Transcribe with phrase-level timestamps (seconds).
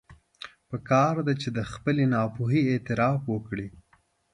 [0.69, 3.67] پکار ده چې د خپلې ناپوهي اعتراف وکړي.